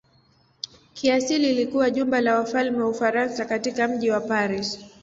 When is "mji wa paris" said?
3.87-4.79